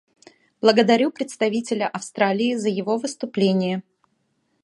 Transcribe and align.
Благодарю 0.61 1.11
представителя 1.11 1.87
Австралии 1.87 2.55
за 2.55 2.69
его 2.69 2.97
выступление. 2.97 3.83